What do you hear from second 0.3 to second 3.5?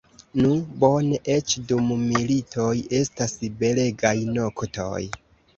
Nu, bone, eĉ dum militoj estas